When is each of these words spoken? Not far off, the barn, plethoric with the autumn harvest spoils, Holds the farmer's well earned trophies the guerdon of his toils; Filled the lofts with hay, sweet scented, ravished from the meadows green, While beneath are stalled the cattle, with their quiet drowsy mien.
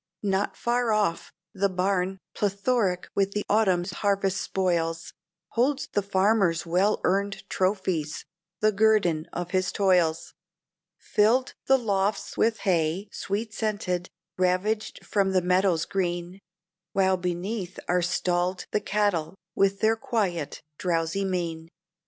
Not 0.23 0.57
far 0.57 0.91
off, 0.91 1.31
the 1.53 1.69
barn, 1.69 2.17
plethoric 2.33 3.07
with 3.13 3.33
the 3.33 3.45
autumn 3.47 3.83
harvest 3.85 4.41
spoils, 4.41 5.13
Holds 5.49 5.89
the 5.93 6.01
farmer's 6.01 6.65
well 6.65 7.01
earned 7.03 7.47
trophies 7.51 8.25
the 8.61 8.71
guerdon 8.71 9.27
of 9.31 9.51
his 9.51 9.71
toils; 9.71 10.33
Filled 10.97 11.53
the 11.67 11.77
lofts 11.77 12.35
with 12.35 12.61
hay, 12.61 13.09
sweet 13.11 13.53
scented, 13.53 14.09
ravished 14.39 15.05
from 15.05 15.33
the 15.33 15.41
meadows 15.43 15.85
green, 15.85 16.39
While 16.93 17.17
beneath 17.17 17.77
are 17.87 18.01
stalled 18.01 18.65
the 18.71 18.81
cattle, 18.81 19.35
with 19.53 19.81
their 19.81 19.95
quiet 19.95 20.63
drowsy 20.79 21.25
mien. 21.25 21.69